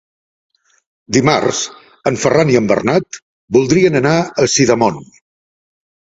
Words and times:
Dimarts 1.17 1.59
en 2.11 2.15
Ferran 2.23 2.51
i 2.53 2.57
en 2.59 2.69
Bernat 2.71 3.19
voldrien 3.57 3.99
anar 4.01 4.15
a 4.21 4.47
Sidamon. 4.55 4.99